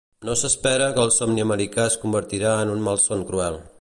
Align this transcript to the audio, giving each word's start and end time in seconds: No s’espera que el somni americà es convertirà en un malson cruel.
No 0.27 0.35
s’espera 0.41 0.87
que 0.95 1.03
el 1.07 1.11
somni 1.17 1.43
americà 1.45 1.85
es 1.91 1.99
convertirà 2.07 2.55
en 2.63 2.73
un 2.77 2.83
malson 2.89 3.27
cruel. 3.33 3.61